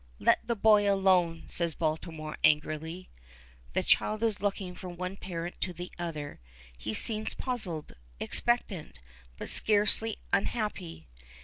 [0.17, 3.07] "Let the boy alone," says Baltimore angrily.
[3.73, 6.39] The child is looking from one parent to the other.
[6.75, 8.97] He seems puzzled, expectant,
[9.37, 11.07] but scarcely unhappy.